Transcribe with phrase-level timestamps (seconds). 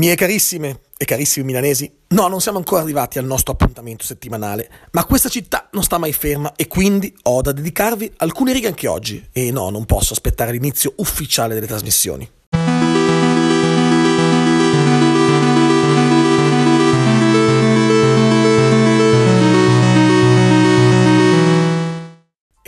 [0.00, 5.04] Mie carissime e carissimi milanesi, no, non siamo ancora arrivati al nostro appuntamento settimanale, ma
[5.04, 9.28] questa città non sta mai ferma e quindi ho da dedicarvi alcune righe anche oggi
[9.30, 12.26] e no, non posso aspettare l'inizio ufficiale delle trasmissioni.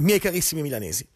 [0.02, 1.08] Miei carissimi milanesi,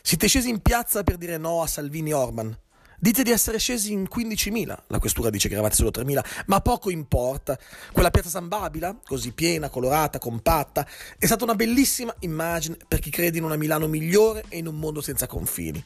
[0.00, 2.56] siete scesi in piazza per dire no a Salvini Orban,
[3.02, 6.90] Dite di essere scesi in 15.000, la questura dice che eravate solo 3.000, ma poco
[6.90, 7.58] importa.
[7.92, 13.08] Quella piazza San Babila, così piena, colorata, compatta, è stata una bellissima immagine per chi
[13.08, 15.82] crede in una Milano migliore e in un mondo senza confini.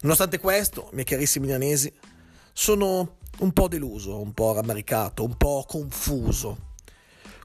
[0.00, 1.90] Nonostante questo, miei carissimi milanesi,
[2.52, 6.74] sono un po' deluso, un po' rammaricato, un po' confuso.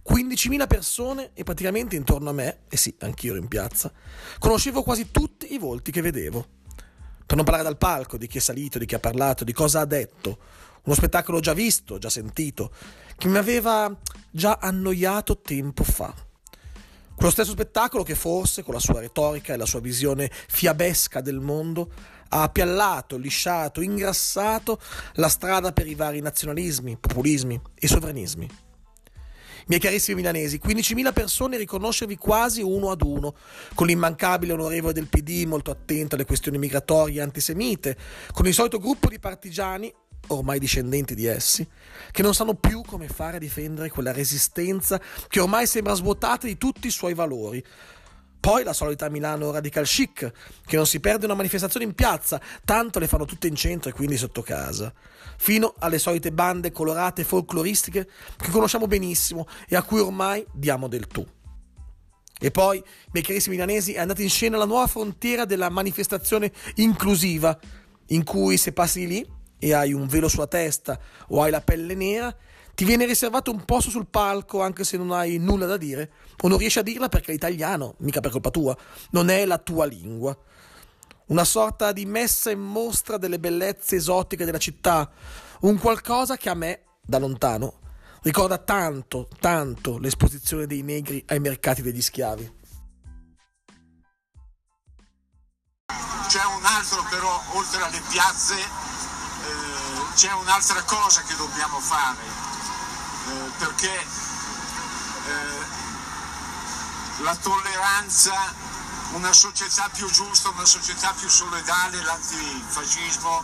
[0.06, 3.90] 15.000 persone e praticamente intorno a me, e sì, anch'io ero in piazza,
[4.38, 6.62] conoscevo quasi tutti i volti che vedevo.
[7.34, 9.80] Per non parlare dal palco, di chi è salito, di chi ha parlato, di cosa
[9.80, 10.38] ha detto.
[10.84, 12.70] Uno spettacolo già visto, già sentito,
[13.18, 13.92] che mi aveva
[14.30, 16.14] già annoiato tempo fa.
[17.16, 21.40] Quello stesso spettacolo che forse, con la sua retorica e la sua visione fiabesca del
[21.40, 21.92] mondo,
[22.28, 24.80] ha appiallato, lisciato, ingrassato
[25.14, 28.48] la strada per i vari nazionalismi, populismi e sovranismi.
[29.68, 33.36] Miei carissimi milanesi, 15.000 persone riconoscervi quasi uno ad uno,
[33.74, 37.98] con l'immancabile onorevole del PD molto attento alle questioni migratorie antisemite,
[38.32, 39.94] con il solito gruppo di partigiani,
[40.28, 41.68] ormai discendenti di essi,
[42.12, 46.58] che non sanno più come fare a difendere quella resistenza che ormai sembra svuotata di
[46.58, 47.64] tutti i suoi valori,
[48.44, 50.30] poi la solita Milano radical chic,
[50.66, 53.94] che non si perde una manifestazione in piazza, tanto le fanno tutte in centro e
[53.94, 54.94] quindi sotto casa.
[55.38, 58.06] Fino alle solite bande colorate folcloristiche
[58.36, 61.26] che conosciamo benissimo e a cui ormai diamo del tu.
[62.38, 62.84] E poi,
[63.14, 67.58] miei carissimi milanesi, è andata in scena la nuova frontiera della manifestazione inclusiva,
[68.08, 69.26] in cui se passi lì
[69.58, 71.00] e hai un velo sulla testa
[71.30, 72.36] o hai la pelle nera,
[72.76, 76.48] ti viene riservato un posto sul palco anche se non hai nulla da dire, o
[76.48, 78.76] non riesci a dirla perché l'italiano, mica per colpa tua,
[79.12, 80.36] non è la tua lingua.
[81.28, 85.10] Una sorta di messa in mostra delle bellezze esotiche della città,
[85.62, 87.80] un qualcosa che a me, da lontano,
[88.24, 92.62] ricorda tanto, tanto l'esposizione dei negri ai mercati degli schiavi.
[96.28, 102.43] C'è un altro però, oltre alle piazze, eh, c'è un'altra cosa che dobbiamo fare
[103.28, 103.94] eh, perché
[105.26, 105.66] eh,
[107.20, 108.34] la tolleranza,
[109.12, 113.44] una società più giusta, una società più solidale, l'antifascismo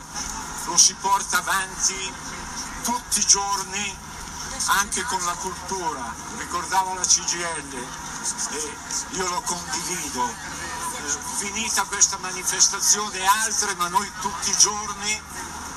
[0.66, 2.14] lo si porta avanti
[2.84, 3.98] tutti i giorni
[4.66, 6.14] anche con la cultura.
[6.38, 7.74] Ricordavo la CGL
[8.52, 8.78] e
[9.12, 10.28] io lo condivido.
[10.28, 15.22] Eh, finita questa manifestazione altre, ma noi tutti i giorni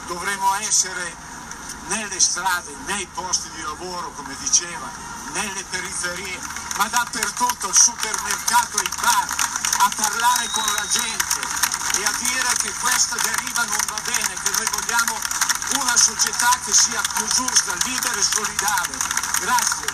[0.06, 1.31] dovremo essere
[1.92, 4.88] nelle strade, nei posti di lavoro, come diceva,
[5.32, 6.38] nelle periferie,
[6.76, 9.28] ma dappertutto, al supermercato, ai bar,
[9.78, 11.40] a parlare con la gente
[12.00, 15.20] e a dire che questa deriva non va bene, che noi vogliamo
[15.80, 18.96] una società che sia più giusta, libera e solidale.
[19.40, 19.86] Grazie.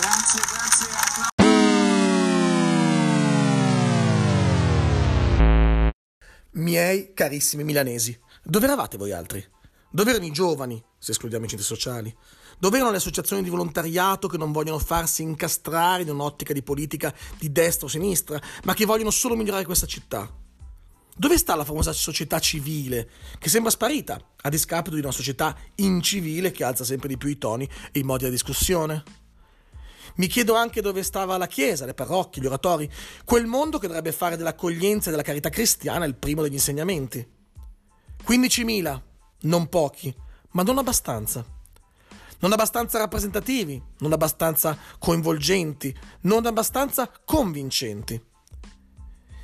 [0.00, 1.28] Grazie, grazie a
[6.52, 9.58] Miei carissimi milanesi, dove eravate voi altri?
[9.92, 12.16] Dove erano i giovani, se escludiamo i centri sociali?
[12.60, 17.12] Dove erano le associazioni di volontariato che non vogliono farsi incastrare in un'ottica di politica
[17.38, 20.32] di destra o sinistra, ma che vogliono solo migliorare questa città?
[21.16, 26.52] Dove sta la famosa società civile, che sembra sparita, a discapito di una società incivile
[26.52, 29.02] che alza sempre di più i toni e i modi di discussione?
[30.16, 32.88] Mi chiedo anche dove stava la Chiesa, le parrocchie, gli oratori,
[33.24, 37.26] quel mondo che dovrebbe fare dell'accoglienza e della carità cristiana il primo degli insegnamenti.
[38.24, 39.08] 15.000
[39.42, 40.14] non pochi,
[40.52, 41.44] ma non abbastanza.
[42.40, 48.20] Non abbastanza rappresentativi, non abbastanza coinvolgenti, non abbastanza convincenti.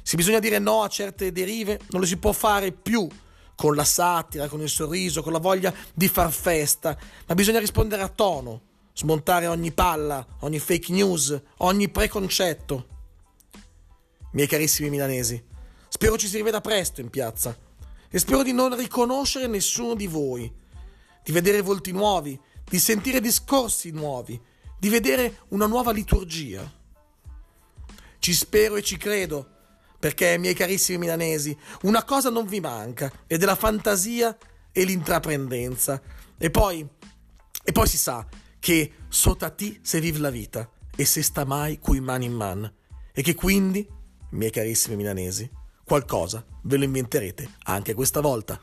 [0.02, 3.06] Se bisogna dire no a certe derive, non lo si può fare più
[3.54, 6.96] con la satira, con il sorriso, con la voglia di far festa,
[7.26, 8.62] ma bisogna rispondere a tono,
[8.94, 12.86] smontare ogni palla, ogni fake news, ogni preconcetto.
[14.32, 15.42] Miei carissimi milanesi,
[15.88, 17.64] spero ci si riveda presto in piazza
[18.10, 20.52] e spero di non riconoscere nessuno di voi,
[21.22, 22.38] di vedere volti nuovi,
[22.68, 24.40] di sentire discorsi nuovi,
[24.78, 26.70] di vedere una nuova liturgia.
[28.18, 29.48] Ci spero e ci credo,
[29.98, 34.36] perché, miei carissimi milanesi, una cosa non vi manca, ed è la fantasia
[34.72, 36.00] e l'intraprendenza.
[36.38, 36.86] E poi,
[37.64, 38.26] e poi si sa
[38.58, 42.72] che sota ti se vive la vita, e se sta mai cui mani in man,
[43.12, 43.86] e che quindi,
[44.30, 45.48] miei carissimi milanesi,
[45.86, 48.60] qualcosa ve lo inventerete anche questa volta.